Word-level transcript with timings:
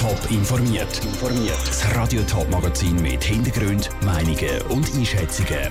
Top 0.00 0.30
informiert. 0.30 0.98
Das 1.66 1.94
Radio 1.94 2.22
Top 2.22 2.48
Magazin 2.48 2.96
mit 3.02 3.22
Hintergrund, 3.22 3.90
Meinungen 4.02 4.62
und 4.70 4.90
Einschätzungen 4.94 5.70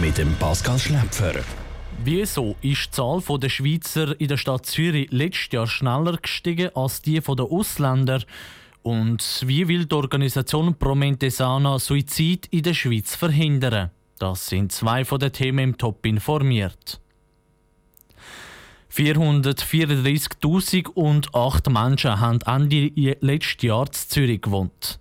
mit 0.00 0.18
dem 0.18 0.34
Pascal 0.34 0.76
Schläpfer. 0.80 1.34
Wieso 2.02 2.56
ist 2.60 2.86
die 2.86 2.90
Zahl 2.90 3.22
der 3.38 3.48
Schweizer 3.48 4.20
in 4.20 4.26
der 4.26 4.36
Stadt 4.36 4.66
Zürich 4.66 5.12
letztes 5.12 5.52
Jahr 5.52 5.68
schneller 5.68 6.16
gestiegen 6.16 6.70
als 6.74 7.02
die 7.02 7.20
der 7.20 7.44
Ausländer? 7.44 8.24
Und 8.82 9.44
wie 9.46 9.68
will 9.68 9.84
die 9.84 9.94
Organisation 9.94 10.74
Promente 10.74 11.30
Sana 11.30 11.78
Suizid 11.78 12.48
in 12.50 12.64
der 12.64 12.74
Schweiz 12.74 13.14
verhindern? 13.14 13.90
Das 14.18 14.48
sind 14.48 14.72
zwei 14.72 15.04
von 15.04 15.20
den 15.20 15.30
Themen 15.30 15.58
im 15.60 15.78
Top 15.78 16.04
informiert. 16.04 17.00
434.008 18.94 21.70
Menschen 21.70 22.20
haben 22.20 22.42
Ende 22.42 23.16
letztes 23.20 23.62
Jahr 23.62 23.86
in 23.86 23.92
Zürich 23.92 24.42
gewohnt. 24.42 25.00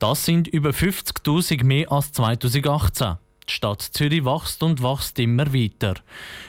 Das 0.00 0.24
sind 0.24 0.48
über 0.48 0.70
50.000 0.70 1.62
mehr 1.62 1.92
als 1.92 2.10
2018. 2.12 3.18
Die 3.48 3.52
Stadt 3.52 3.82
Zürich 3.82 4.24
wächst 4.24 4.64
und 4.64 4.82
wächst 4.82 5.16
immer 5.20 5.54
weiter. 5.54 5.94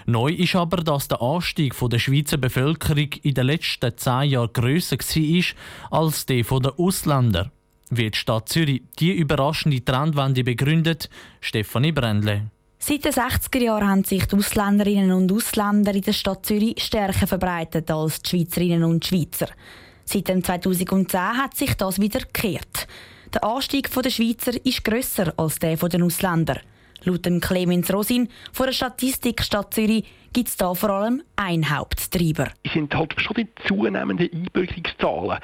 Neu 0.07 0.31
ist 0.31 0.55
aber, 0.55 0.77
dass 0.77 1.07
der 1.07 1.21
Anstieg 1.21 1.75
der 1.79 1.99
Schweizer 1.99 2.37
Bevölkerung 2.37 3.09
in 3.21 3.35
den 3.35 3.45
letzten 3.45 3.95
zehn 3.97 4.29
Jahren 4.29 4.53
grösser 4.53 4.97
war 4.97 5.99
als 5.99 6.25
der 6.25 6.43
der 6.43 6.79
Ausländer. 6.79 7.51
Wie 7.91 8.09
die 8.09 8.17
Stadt 8.17 8.49
Zürich 8.49 8.81
die 8.99 9.11
überraschende 9.11 9.83
Trendwende 9.83 10.43
begründet, 10.43 11.09
Stefanie 11.41 11.91
Brändle. 11.91 12.49
Seit 12.83 13.05
den 13.05 13.11
60er 13.11 13.61
Jahren 13.61 13.87
haben 13.87 14.03
sich 14.03 14.25
die 14.25 14.35
Ausländerinnen 14.35 15.11
und 15.11 15.31
Ausländer 15.31 15.93
in 15.93 16.01
der 16.01 16.13
Stadt 16.13 16.47
Zürich 16.47 16.83
stärker 16.83 17.27
verbreitet 17.27 17.91
als 17.91 18.23
die 18.23 18.29
Schweizerinnen 18.29 18.83
und 18.83 19.05
Schweizer. 19.05 19.49
Seit 20.03 20.25
2010 20.25 21.13
hat 21.19 21.55
sich 21.55 21.75
das 21.75 22.01
wieder 22.01 22.21
gekehrt. 22.21 22.87
Der 23.31 23.43
Anstieg 23.43 23.87
der 23.93 24.09
Schweizer 24.09 24.53
ist 24.65 24.83
grösser 24.83 25.31
als 25.37 25.59
der 25.59 25.75
der 25.75 26.03
Ausländer. 26.03 26.59
Laut 27.03 27.23
dem 27.23 27.39
Clemens 27.39 27.93
Rosin 27.93 28.27
von 28.51 28.65
der 28.65 28.73
Statistik 28.73 29.43
Stadt 29.43 29.75
Zürich 29.75 30.03
gibt 30.33 30.49
es 30.49 30.57
da 30.57 30.73
vor 30.73 30.89
allem 30.89 31.21
einen 31.35 31.69
Haupttreiber. 31.69 32.49
Es 32.63 32.73
sind 32.73 32.95
halt 32.95 33.13
schon 33.21 33.35
die 33.35 33.47
zunehmenden 33.67 34.27
Einbürgerungszahlen. 34.33 35.37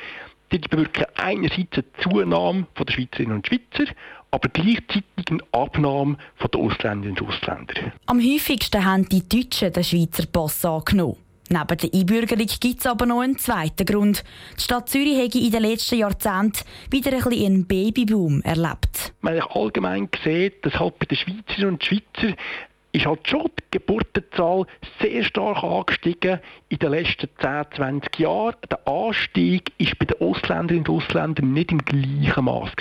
Die 0.51 0.59
bewirken 0.59 1.05
einerseits 1.15 1.73
eine 1.73 1.85
Zunahme 2.01 2.67
der 2.77 2.91
Schweizerinnen 2.91 3.35
und 3.37 3.47
Schweizer 3.47 3.91
aber 4.31 4.49
gleichzeitig 4.49 5.03
eine 5.29 5.39
Abnahme 5.51 6.17
der 6.41 6.59
Ausländerinnen 6.59 7.19
und 7.19 7.27
Ausländer. 7.27 7.93
Am 8.05 8.19
häufigsten 8.19 8.83
haben 8.83 9.07
die 9.09 9.27
Deutschen 9.27 9.71
den 9.71 9.83
Schweizer 9.83 10.25
Pass 10.25 10.65
angenommen. 10.65 11.17
Neben 11.49 11.77
der 11.77 11.93
Einbürgerung 11.93 12.45
gibt 12.59 12.79
es 12.79 12.85
aber 12.85 13.05
noch 13.05 13.21
einen 13.21 13.37
zweiten 13.37 13.85
Grund. 13.85 14.25
Die 14.57 14.61
Stadt 14.61 14.89
Zürich 14.89 15.17
hat 15.17 15.33
in 15.33 15.49
den 15.49 15.61
letzten 15.61 15.99
Jahrzehnten 15.99 16.65
wieder 16.91 17.13
ein 17.13 17.23
bisschen 17.23 17.45
einen 17.45 17.65
Babyboom 17.65 18.41
erlebt. 18.41 19.13
Man 19.21 19.41
hat 19.41 19.55
allgemein 19.55 20.11
gesehen, 20.11 20.51
dass 20.63 20.77
halt 20.77 20.99
bei 20.99 21.05
den 21.05 21.17
Schweizerinnen 21.17 21.73
und 21.75 21.83
Schweizern 21.85 22.35
ist 22.97 23.05
halt 23.05 23.27
schon 23.27 23.45
die 23.59 23.77
Geburtenzahl 23.77 24.65
sehr 24.99 25.23
stark 25.23 25.63
angestiegen 25.63 26.39
in 26.69 26.79
den 26.79 26.91
letzten 26.91 27.29
10, 27.39 27.65
20 27.75 28.19
Jahren. 28.19 28.55
Der 28.69 28.87
Anstieg 28.87 29.71
ist 29.77 29.97
bei 29.99 30.05
den 30.05 30.19
Ausländerinnen 30.19 30.87
und 30.87 30.95
Ausländern 30.95 31.53
nicht 31.53 31.71
im 31.71 31.85
gleichen 31.85 32.45
Maß 32.45 32.71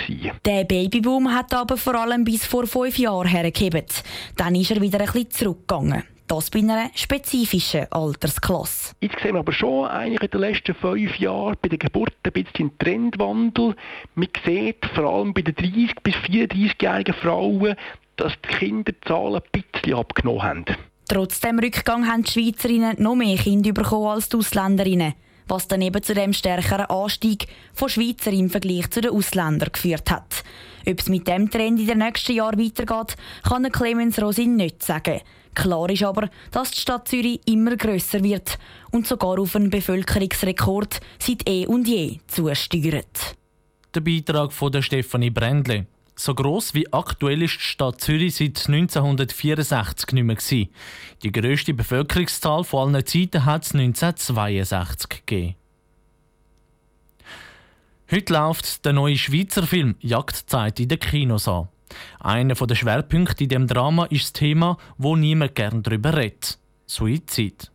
Der 0.45 0.63
Babyboom 0.63 1.33
hat 1.33 1.53
aber 1.53 1.77
vor 1.77 1.95
allem 1.95 2.23
bis 2.23 2.45
vor 2.45 2.65
fünf 2.65 2.97
Jahren 2.97 3.27
hergehebt. 3.27 4.03
Dann 4.35 4.55
ist 4.55 4.71
er 4.71 4.81
wieder 4.81 4.99
ein 4.99 5.05
bisschen 5.05 5.31
zurückgegangen. 5.31 6.03
Das 6.27 6.49
bei 6.49 6.59
einer 6.59 6.89
spezifischen 6.93 7.89
Altersklasse. 7.89 8.95
Jetzt 8.99 9.19
sehen 9.21 9.35
wir 9.35 9.39
aber 9.39 9.53
schon 9.53 9.87
eigentlich 9.87 10.23
in 10.23 10.31
den 10.31 10.41
letzten 10.41 10.75
fünf 10.75 11.17
Jahren 11.19 11.55
bei 11.61 11.69
der 11.69 11.77
Geburt 11.77 12.13
ein 12.23 12.31
bisschen 12.33 12.71
einen 12.71 12.77
Trendwandel. 12.79 13.75
Man 14.15 14.27
sieht 14.43 14.85
vor 14.93 15.05
allem 15.05 15.33
bei 15.33 15.41
den 15.41 15.55
30- 15.55 15.93
bis 16.03 16.15
34-jährigen 16.15 17.13
Frauen, 17.13 17.77
dass 18.17 18.33
die 18.43 18.55
Kinderzahlen 18.57 19.41
ein 19.41 19.63
bisschen 19.71 19.93
abgenommen 19.95 20.43
haben. 20.43 20.65
Trotz 21.07 21.39
dem 21.39 21.59
Rückgang 21.59 22.07
haben 22.07 22.23
die 22.23 22.31
Schweizerinnen 22.31 23.01
noch 23.01 23.15
mehr 23.15 23.37
Kinder 23.37 23.71
bekommen 23.71 24.07
als 24.07 24.27
die 24.27 24.37
Ausländerinnen, 24.37 25.13
was 25.47 25.67
dann 25.69 25.81
eben 25.81 26.03
zu 26.03 26.13
dem 26.13 26.33
stärkeren 26.33 26.87
Anstieg 26.87 27.47
von 27.73 27.87
Schweizer 27.87 28.31
im 28.33 28.49
Vergleich 28.49 28.89
zu 28.89 28.99
den 28.99 29.11
Ausländern 29.11 29.71
geführt 29.71 30.11
hat. 30.11 30.43
Ob 30.85 30.99
es 30.99 31.07
mit 31.07 31.27
dem 31.27 31.49
Trend 31.49 31.79
in 31.79 31.87
den 31.87 31.99
nächsten 31.99 32.33
Jahren 32.33 32.59
weitergeht, 32.59 33.15
kann 33.43 33.71
Clemens 33.71 34.21
Rosin 34.21 34.57
nicht 34.57 34.83
sagen. 34.83 35.21
Klar 35.53 35.89
ist 35.89 36.03
aber, 36.03 36.29
dass 36.51 36.71
die 36.71 36.79
Stadt 36.79 37.07
Zürich 37.07 37.39
immer 37.45 37.75
grösser 37.75 38.23
wird 38.23 38.59
und 38.91 39.07
sogar 39.07 39.39
auf 39.39 39.55
einen 39.55 39.69
Bevölkerungsrekord 39.69 40.99
seit 41.19 41.49
eh 41.49 41.65
und 41.65 41.87
je 41.87 42.19
zusteuert. 42.27 43.35
Der 43.95 44.01
Beitrag 44.01 44.53
von 44.53 44.71
der 44.71 44.81
Stefanie 44.81 45.29
Brändle. 45.29 45.87
So 46.19 46.33
gross 46.33 46.73
wie 46.73 46.91
aktuell 46.91 47.43
ist 47.43 47.57
die 47.57 47.61
Stadt 47.61 48.01
Zürich 48.01 48.35
seit 48.35 48.67
1964 48.67 50.13
nicht 50.13 50.23
mehr. 50.23 50.35
Gewesen. 50.35 50.69
Die 51.21 51.31
grösste 51.31 51.75
Bevölkerungszahl 51.75 52.63
von 52.63 52.95
allen 52.95 53.05
Zeiten 53.05 53.45
hat 53.45 53.65
es 53.65 53.75
1962 53.75 55.25
gegeben. 55.25 55.55
Heute 58.09 58.33
läuft 58.33 58.83
der 58.83 58.93
neue 58.93 59.15
Schweizer 59.15 59.61
Film 59.61 59.95
Jagdzeit 59.99 60.79
in 60.79 60.87
den 60.87 60.99
Kinos 60.99 61.47
an. 61.47 61.67
Einer 62.19 62.55
der 62.55 62.75
Schwerpunkte 62.75 63.43
in 63.43 63.49
dem 63.49 63.67
Drama 63.67 64.05
ist 64.05 64.23
das 64.23 64.33
Thema, 64.33 64.77
wo 64.97 65.15
niemand 65.15 65.53
gern 65.53 65.83
darüber 65.83 66.17
redet. 66.17 66.57
Suizid. 66.87 67.69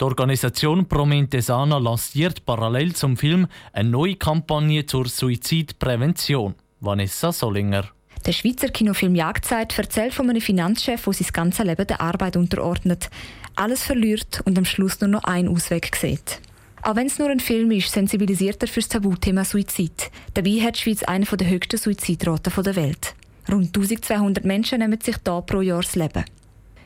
Die 0.00 0.04
Organisation 0.04 0.86
Promente 0.86 1.42
Sana 1.42 1.78
lanciert 1.78 2.46
parallel 2.46 2.94
zum 2.94 3.16
Film 3.16 3.48
eine 3.72 3.88
neue 3.88 4.14
Kampagne 4.14 4.86
zur 4.86 5.08
Suizidprävention. 5.08 6.54
Vanessa 6.80 7.32
Solinger. 7.32 7.88
Der 8.26 8.32
Schweizer 8.32 8.68
Kinofilm 8.68 9.14
Jagdzeit 9.14 9.76
erzählt 9.78 10.14
von 10.14 10.28
einem 10.28 10.40
Finanzchef, 10.40 11.04
der 11.04 11.12
sein 11.12 11.28
ganzes 11.32 11.64
Leben 11.64 11.86
der 11.86 12.00
Arbeit 12.00 12.36
unterordnet, 12.36 13.10
alles 13.56 13.82
verliert 13.82 14.42
und 14.44 14.58
am 14.58 14.64
Schluss 14.64 15.00
nur 15.00 15.10
noch 15.10 15.24
einen 15.24 15.48
Ausweg 15.48 15.94
sieht. 15.96 16.40
Auch 16.82 16.94
wenn 16.94 17.06
es 17.06 17.18
nur 17.18 17.28
ein 17.28 17.40
Film 17.40 17.70
ist, 17.72 17.92
sensibilisiert 17.92 18.62
er 18.62 18.68
für 18.68 18.80
das 18.80 18.88
Tabuthema 18.88 19.44
Suizid. 19.44 20.10
Dabei 20.34 20.60
hat 20.60 20.76
die 20.76 20.82
Schweiz 20.82 21.02
eine 21.02 21.24
der 21.24 21.48
höchsten 21.48 21.78
Suizidraten 21.78 22.52
der 22.62 22.76
Welt. 22.76 23.14
Rund 23.50 23.76
1200 23.76 24.44
Menschen 24.44 24.78
nehmen 24.78 25.00
sich 25.00 25.16
da 25.18 25.40
pro 25.40 25.60
Jahr 25.60 25.82
das 25.82 25.96
Leben. 25.96 26.24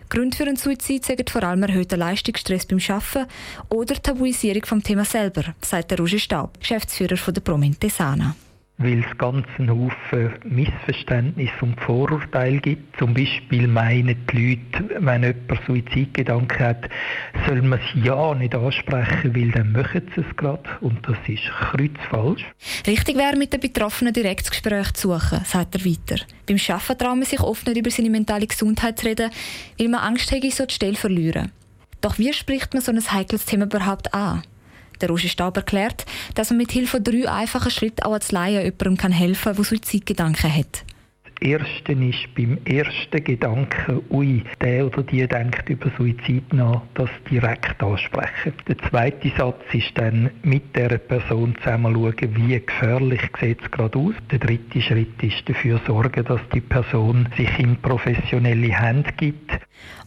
Gründe 0.09 0.37
für 0.37 0.45
einen 0.45 0.57
Suizid 0.57 1.05
sind 1.05 1.29
vor 1.29 1.43
allem 1.43 1.63
erhöhter 1.63 1.97
Leistungsstress 1.97 2.67
beim 2.67 2.79
Arbeiten 2.79 3.27
oder 3.69 3.95
Tabuisierung 3.95 4.65
vom 4.65 4.83
Thema 4.83 5.05
selber, 5.05 5.55
sagt 5.61 5.91
der 5.91 5.99
Roger 5.99 6.19
Staub, 6.19 6.61
Geschäftsführer 6.61 7.17
von 7.17 7.35
der 7.35 7.41
Promente 7.41 7.91
Sana 7.91 8.35
weil 8.83 9.05
es 9.05 9.19
ganz 9.19 9.47
einen 9.59 9.71
Haufen 9.71 10.33
Missverständnis 10.45 11.51
und 11.61 11.81
Vorurteile 11.81 12.61
gibt. 12.61 12.97
Zum 12.99 13.15
Beispiel 13.15 13.69
meinen 13.69 14.17
die 14.31 14.57
Leute, 14.73 14.95
wenn 15.01 15.23
jemand 15.23 15.67
Suizidgedanken 15.67 16.59
hat, 16.59 16.89
soll 17.47 17.63
man 17.63 17.79
es 17.81 18.05
ja 18.05 18.35
nicht 18.35 18.55
ansprechen, 18.55 19.35
weil 19.35 19.51
dann 19.51 19.73
machen 19.73 20.03
sie 20.15 20.21
es 20.21 20.37
gerade. 20.37 20.63
Und 20.81 21.07
das 21.09 21.17
ist 21.27 21.43
kreuzfalsch. 21.71 22.45
Richtig 22.87 23.17
wäre, 23.17 23.37
mit 23.37 23.53
den 23.53 23.61
Betroffenen 23.61 24.13
direkt 24.13 24.43
das 24.43 24.51
Gespräch 24.51 24.93
zu 24.93 25.09
suchen, 25.09 25.45
sagt 25.45 25.75
er 25.75 25.85
weiter. 25.85 26.25
Beim 26.47 26.59
Arbeiten 26.69 26.99
traut 26.99 27.17
man 27.17 27.25
sich 27.25 27.41
oft 27.41 27.67
nicht 27.67 27.79
über 27.79 27.91
seine 27.91 28.11
mentale 28.11 28.47
Gesundheit 28.47 28.99
zu 28.99 29.07
reden, 29.07 29.31
weil 29.79 29.89
man 29.89 30.01
Angst 30.01 30.31
hat, 30.33 30.43
so 30.51 30.67
die 30.67 30.75
Stelle 30.75 30.95
verlieren. 30.95 31.53
Doch 32.01 32.19
wie 32.19 32.33
spricht 32.33 32.75
man 32.75 32.83
so 32.83 32.91
ein 32.91 33.01
heikles 33.01 33.45
Thema 33.45 33.67
überhaupt 33.67 34.13
an? 34.13 34.43
Der 35.03 35.11
Roger 35.11 35.29
Staub 35.29 35.57
erklärt, 35.57 36.07
dass 36.37 36.51
man 36.51 36.59
mit 36.59 36.71
Hilfe 36.71 37.03
von 37.03 37.05
drei 37.05 37.29
einfachen 37.29 37.73
Schritten 37.73 38.05
auch 38.05 38.13
als 38.13 38.31
Laie 38.31 38.63
jemandem 38.63 39.13
helfen 39.13 39.43
kann, 39.43 39.57
der 39.57 39.65
Suizidgedanken 39.65 40.55
hat. 40.55 40.85
Das 41.25 41.49
Erste 41.49 41.93
ist 41.93 42.35
beim 42.37 42.59
ersten 42.65 43.25
Gedanken, 43.25 44.01
ui, 44.11 44.45
der 44.61 44.87
oder 44.87 45.03
die 45.03 45.27
denkt 45.27 45.69
über 45.69 45.91
Suizid 45.99 46.53
nach, 46.53 46.83
das 46.95 47.11
direkt 47.29 47.83
ansprechen. 47.83 48.53
Der 48.69 48.79
zweite 48.79 49.33
Satz 49.37 49.61
ist 49.73 49.91
dann 49.97 50.31
mit 50.45 50.77
der 50.77 50.99
Person 50.99 51.57
zusammen 51.57 51.95
schauen, 51.95 52.37
wie 52.37 52.61
gefährlich 52.61 53.23
sieht 53.41 53.61
es 53.61 53.71
gerade 53.73 53.99
aus. 53.99 54.15
Der 54.31 54.39
dritte 54.39 54.81
Schritt 54.81 55.21
ist 55.21 55.49
dafür 55.49 55.81
sorgen, 55.85 56.25
dass 56.25 56.41
die 56.55 56.61
Person 56.61 57.29
sich 57.37 57.59
in 57.59 57.77
professionelle 57.83 58.79
Hände 58.79 59.11
gibt. 59.17 59.51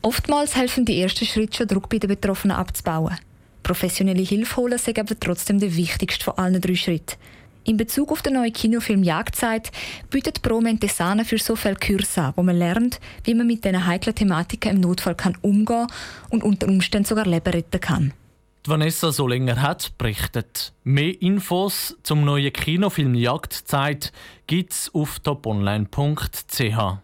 Oftmals 0.02 0.56
helfen 0.56 0.86
die 0.86 1.02
ersten 1.02 1.26
Schritte 1.26 1.58
schon 1.58 1.68
Druck 1.68 1.90
bei 1.90 1.98
den 1.98 2.08
Betroffenen 2.08 2.56
abzubauen. 2.56 3.18
Professionelle 3.66 4.22
Hilfe 4.22 4.58
holen 4.58 4.74
ist 4.74 4.88
aber 4.88 5.20
trotzdem 5.20 5.60
der 5.60 5.76
wichtigste 5.76 6.24
von 6.24 6.38
allen 6.38 6.62
drei 6.62 6.76
Schritten. 6.76 7.16
In 7.64 7.78
Bezug 7.78 8.12
auf 8.12 8.22
den 8.22 8.34
neuen 8.34 8.54
Kinofilm 8.54 9.02
Jagdzeit 9.02 9.72
bietet 10.12 10.44
Pro 10.44 10.62
Mentesana 10.62 11.24
für 11.24 11.40
so 11.40 11.56
viele 11.56 11.76
Kurse 11.76 12.22
an, 12.22 12.34
wo 12.36 12.44
man 12.44 12.58
lernt, 12.58 13.00
wie 13.24 13.34
man 13.34 13.48
mit 13.48 13.66
diesen 13.66 13.88
heiklen 13.88 14.14
Thematiken 14.14 14.76
im 14.76 14.82
Notfall 14.82 15.16
kann 15.16 15.36
umgehen 15.42 15.88
und 16.30 16.44
unter 16.44 16.68
Umständen 16.68 17.08
sogar 17.08 17.26
Leben 17.26 17.50
retten 17.50 17.82
kann. 17.82 18.14
Die 18.68 18.70
Vanessa 18.70 19.12
Solinger 19.12 19.60
hat 19.60 19.98
berichtet. 19.98 20.72
Mehr 20.84 21.20
Infos 21.20 21.98
zum 22.04 22.24
neuen 22.24 22.54
Kinofilm 22.54 23.16
Jagdzeit 23.16 24.14
gibt 24.46 24.74
es 24.74 24.92
auf 24.94 25.18
toponline.ch. 25.22 27.00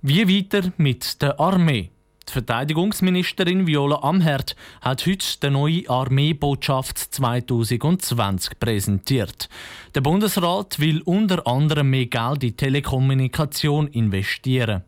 Wie 0.00 0.38
weiter 0.38 0.72
mit 0.78 1.20
der 1.20 1.38
Armee? 1.38 1.90
Die 2.30 2.34
Verteidigungsministerin 2.34 3.66
Viola 3.66 4.04
Amherd 4.04 4.54
hat 4.82 5.04
heute 5.04 5.26
die 5.42 5.50
neue 5.50 5.90
Armeebotschaft 5.90 6.96
2020 6.96 8.60
präsentiert. 8.60 9.48
Der 9.96 10.00
Bundesrat 10.00 10.78
will 10.78 11.02
unter 11.02 11.44
anderem 11.48 11.90
mehr 11.90 12.06
Geld 12.06 12.44
in 12.44 12.56
Telekommunikation 12.56 13.88
investieren. 13.88 14.84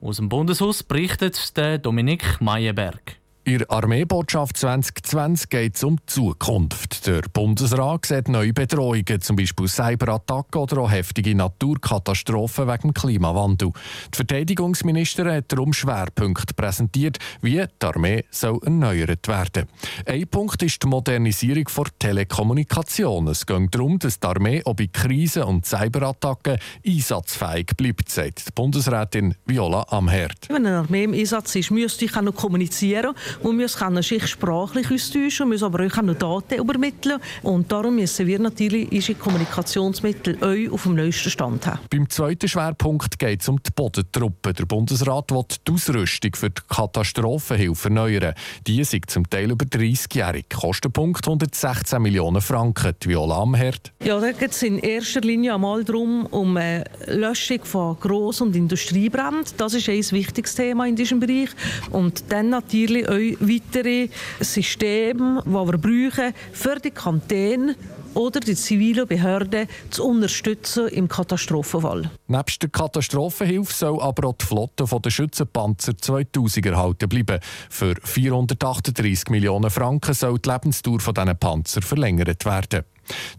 Aus 0.00 0.18
dem 0.18 0.28
Bundeshaus 0.28 0.84
berichtet 0.84 1.56
der 1.56 1.78
Dominik 1.78 2.40
Meyerberg. 2.40 3.16
In 3.46 3.58
der 3.58 3.70
Armeebotschaft 3.70 4.56
2020 4.56 5.50
geht 5.50 5.76
es 5.76 5.84
um 5.84 5.96
die 5.96 6.06
Zukunft. 6.06 7.06
Der 7.06 7.20
Bundesrat 7.30 8.06
sieht 8.06 8.28
neue 8.28 8.54
Bedrohungen, 8.54 9.04
Beispiel 9.04 9.68
Cyberattacken 9.68 10.62
oder 10.62 10.78
auch 10.78 10.90
heftige 10.90 11.34
Naturkatastrophen 11.34 12.66
wegen 12.66 12.94
Klimawandel. 12.94 13.72
Die 14.14 14.16
Verteidigungsministerin 14.16 15.34
hat 15.34 15.52
darum 15.52 15.74
Schwerpunkte 15.74 16.54
präsentiert, 16.54 17.18
wie 17.42 17.62
die 17.62 17.86
Armee 17.86 18.24
soll 18.30 18.60
erneuert 18.64 19.28
werden 19.28 19.66
Ein 20.06 20.26
Punkt 20.26 20.62
ist 20.62 20.82
die 20.82 20.86
Modernisierung 20.86 21.66
der 21.76 21.98
Telekommunikation. 21.98 23.28
Es 23.28 23.44
geht 23.44 23.74
darum, 23.74 23.98
dass 23.98 24.20
die 24.20 24.26
Armee 24.26 24.62
auch 24.64 24.72
bei 24.72 24.86
Krisen 24.86 25.42
und 25.42 25.66
Cyberattacken 25.66 26.56
einsatzfähig 26.86 27.72
bleibt, 27.76 28.08
sagt 28.08 28.48
die 28.48 28.52
Bundesrätin 28.54 29.34
Viola 29.44 29.84
Amherd. 29.90 30.48
Wenn 30.48 30.64
eine 30.64 30.78
Armee 30.78 31.04
im 31.04 31.12
Einsatz 31.12 31.54
ist, 31.56 31.70
müsste 31.70 32.06
ich 32.06 32.16
auch 32.16 32.22
noch 32.22 32.34
kommunizieren 32.34 33.14
wir 33.42 33.66
können 33.68 34.02
sich 34.02 34.26
sprachlich 34.26 34.90
austauschen, 34.90 35.48
müssen 35.48 35.64
aber 35.64 35.86
auch 35.86 36.02
noch 36.02 36.14
Daten 36.14 36.60
übermitteln. 36.60 37.20
Und 37.42 37.70
darum 37.70 37.96
müssen 37.96 38.26
wir 38.26 38.38
natürlich 38.38 38.90
unsere 38.90 39.18
Kommunikationsmittel 39.18 40.42
euch 40.42 40.70
auf 40.70 40.82
dem 40.84 40.94
neuesten 40.96 41.30
Stand 41.30 41.66
haben. 41.66 41.80
Beim 41.90 42.08
zweiten 42.08 42.48
Schwerpunkt 42.48 43.18
geht 43.18 43.42
es 43.42 43.48
um 43.48 43.62
die 43.62 43.70
Bodentruppe. 43.70 44.52
Der 44.52 44.66
Bundesrat 44.66 45.30
will 45.30 45.44
die 45.66 45.72
Ausrüstung 45.72 46.34
für 46.34 46.50
die 46.50 46.62
Katastrophenhilfe 46.68 47.88
erneuern. 47.88 48.34
Die 48.66 48.82
sind 48.84 49.10
zum 49.10 49.28
Teil 49.28 49.50
über 49.50 49.64
30-jährig. 49.64 50.46
Kostenpunkt 50.50 51.26
116 51.26 52.00
Millionen 52.00 52.40
Franken. 52.40 52.94
Die 53.02 53.08
Viola 53.08 53.42
Amherd. 53.42 53.92
Ja, 54.04 54.18
da 54.20 54.32
geht 54.32 54.50
es 54.50 54.62
in 54.62 54.78
erster 54.78 55.20
Linie 55.20 55.54
einmal 55.54 55.84
darum, 55.84 56.26
um 56.26 56.56
eine 56.56 56.84
Löschung 57.06 57.64
von 57.64 57.96
Gross- 58.00 58.40
und 58.40 58.56
Industriebränden. 58.56 59.44
Das 59.56 59.74
ist 59.74 59.88
ein 59.88 60.10
wichtiges 60.10 60.54
Thema 60.54 60.86
in 60.86 60.96
diesem 60.96 61.20
Bereich. 61.20 61.50
Und 61.90 62.24
dann 62.30 62.50
natürlich 62.50 63.08
weitere 63.32 64.08
Systeme, 64.40 65.42
die 65.44 65.50
wir 65.50 65.78
brauchen 65.78 66.34
für 66.52 66.76
die 66.76 66.90
Kantone 66.90 67.76
oder 68.14 68.40
die 68.40 68.54
zivilen 68.54 69.06
Behörden 69.06 69.66
zu 69.90 70.04
unterstützen 70.04 70.88
im 70.88 71.08
Katastrophenfall. 71.08 72.10
Nebst 72.28 72.62
der 72.62 72.70
Katastrophenhilfe 72.70 73.72
soll 73.72 74.00
aber 74.00 74.28
auch 74.28 74.36
die 74.36 74.46
Flotte 74.46 74.84
der 74.84 75.10
Schützenpanzer 75.10 75.96
2000 75.98 76.66
erhalten 76.66 77.08
bleiben. 77.08 77.40
Für 77.68 77.94
438 78.02 79.30
Millionen 79.30 79.70
Franken 79.70 80.14
soll 80.14 80.38
die 80.38 80.48
Lebensdauer 80.48 80.98
dieser 80.98 81.34
Panzer 81.34 81.82
verlängert 81.82 82.44
werden. 82.44 82.84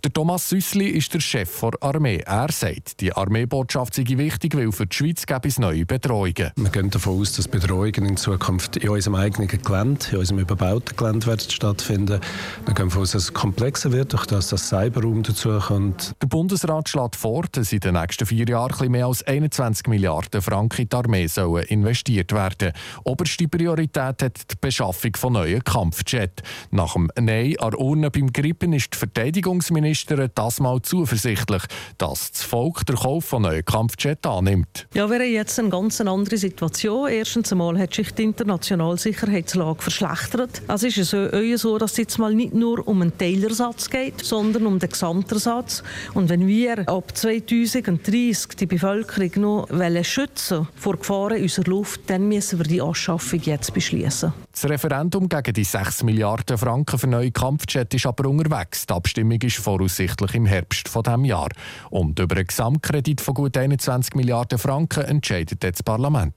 Der 0.04 0.14
Thomas 0.14 0.50
Süssli 0.50 0.88
ist 0.88 1.14
der 1.14 1.20
Chef 1.20 1.60
der 1.62 1.72
Armee. 1.82 2.24
Er 2.26 2.52
sagt, 2.52 3.02
die 3.02 3.14
Armeebotschaft 3.14 3.94
sei 3.94 4.04
wichtig, 4.08 4.56
weil 4.56 4.72
für 4.72 4.86
die 4.86 4.96
Schweiz 4.96 5.26
gäbe 5.26 5.48
es 5.48 5.60
neue 5.60 5.86
Bedrohungen. 5.86 6.52
Wir 6.56 6.70
gehen 6.70 6.90
davon 6.90 7.22
aus, 7.22 7.34
dass 7.34 7.48
Bedrohungen 7.48 8.06
in 8.06 8.18
Zukunft 8.18 8.78
in 8.78 8.90
unserem 8.90 9.16
eigenen 9.16 9.48
Gelände, 9.48 10.06
in 10.12 10.18
unserem 10.18 10.40
überbauten 10.40 10.96
Gelände 10.96 11.28
werden 11.28 11.50
stattfinden. 11.50 12.20
Wir 12.66 12.74
gehen 12.74 12.88
davon 12.88 13.02
aus, 13.02 13.12
dass 13.12 13.24
es 13.24 13.34
komplexer 13.34 13.92
wird, 13.92 14.14
durch 14.14 14.26
das 14.26 14.50
das 14.50 14.70
Cyberraum 14.70 15.24
dazukommt. 15.24 16.16
Der 16.22 16.28
Bundesrat 16.28 16.90
schlägt 16.90 17.16
vor, 17.16 17.46
dass 17.52 17.74
in 17.74 17.80
den 17.80 17.94
nächsten 17.94 18.26
vier 18.26 18.48
Jahren 18.48 18.92
mehr 18.92 19.08
als 19.08 19.24
21 19.24 19.88
Milliarden 19.88 20.42
Franken 20.42 20.84
in 20.84 20.90
die 20.90 20.96
Armee 20.96 21.28
sollen 21.28 21.66
investiert 21.66 22.32
werden. 22.32 22.74
Oberste 23.04 23.48
Priorität 23.48 24.22
hat 24.22 24.52
die 24.52 24.56
Beschaffung 24.60 25.16
von 25.16 25.34
neuen 25.34 25.64
Kampfjets. 25.64 26.44
Nach 26.72 26.94
dem 26.94 27.10
Nein 27.20 27.56
an 27.60 27.76
Urne 27.76 28.12
beim 28.12 28.32
Grippen 28.32 28.74
ist 28.74 28.94
die 28.94 28.98
Verteidigung 28.98 29.55
Verteidigungsministerin 29.56 30.32
das 30.36 30.60
mal 30.60 30.82
zuversichtlich, 30.82 31.64
dass 31.98 32.32
das 32.32 32.44
Volk 32.44 32.86
den 32.86 32.96
Kauf 32.96 33.26
von 33.26 33.44
neuen 33.44 33.64
Kampfjets 33.64 34.28
annimmt. 34.28 34.88
Ja, 34.94 35.10
haben 35.10 35.22
jetzt 35.22 35.60
eine 35.60 35.70
ganz 35.70 36.02
andere 36.02 36.38
Situation. 36.38 37.10
Erstens 37.10 37.52
einmal 37.52 37.78
hat 37.80 37.94
sich 37.94 38.12
die 38.12 38.24
internationale 38.24 38.98
Sicherheitslage 38.98 39.82
verschlechtert. 39.82 40.62
Es 40.68 40.84
ist 40.84 41.10
so, 41.10 41.28
so, 41.58 41.78
dass 41.78 41.94
es 41.94 41.98
jetzt 41.98 42.18
mal 42.18 42.34
nicht 42.34 42.54
nur 42.54 42.88
um 42.88 43.02
einen 43.02 43.18
Teilersatz 43.18 43.90
geht, 43.90 44.24
sondern 44.24 44.66
um 44.66 44.80
den 44.80 44.90
Gesamtersatz. 44.90 45.84
Und 46.14 46.30
wenn 46.30 46.48
wir 46.48 46.88
ab 46.88 47.16
2030 47.16 48.56
die 48.60 48.66
Bevölkerung 48.66 49.32
noch 49.38 50.04
schützen 50.04 50.68
vor 50.76 50.98
Gefahren 50.98 51.42
unserer 51.42 51.70
Luft, 51.70 52.02
dann 52.08 52.28
müssen 52.28 52.60
wir 52.60 52.66
die 52.66 52.82
Anschaffung 52.82 53.42
jetzt 53.42 53.74
beschließen. 53.74 54.34
Das 54.56 54.70
Referendum 54.70 55.28
gegen 55.28 55.54
die 55.54 55.66
6 55.66 56.04
Milliarden 56.04 56.58
Franken 56.58 56.98
für 56.98 57.08
neue 57.08 57.30
Kampfjets 57.30 57.94
ist 57.94 58.06
aber 58.06 58.30
unterwegs. 58.30 58.88
Die 58.88 58.94
Abstimmung 58.94 59.42
ist 59.42 59.58
voraussichtlich 59.58 60.34
im 60.34 60.46
Herbst 60.46 60.88
von 60.88 61.04
diesem 61.04 61.26
Jahr. 61.26 61.50
Und 61.90 62.18
über 62.20 62.38
einen 62.38 62.48
Gesamtkredit 62.48 63.20
von 63.20 63.34
gut 63.34 63.58
21 63.58 64.16
Milliarden 64.16 64.58
Franken 64.58 65.04
entscheidet 65.04 65.62
das 65.62 65.84
Parlament. 65.84 66.36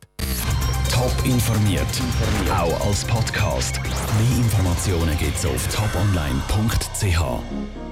Top 0.91 1.15
informiert, 1.25 1.87
auch 2.50 2.88
als 2.88 3.05
Podcast. 3.05 3.81
Mehr 3.85 4.44
Informationen 4.44 5.17
gibt 5.17 5.37
es 5.37 5.47
auf 5.47 5.69
toponline.ch. 5.69 7.88